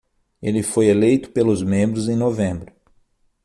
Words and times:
Ele 0.41 0.63
foi 0.63 0.87
eleito 0.87 1.29
pelos 1.29 1.61
membros 1.61 2.09
em 2.09 2.15
novembro. 2.15 2.73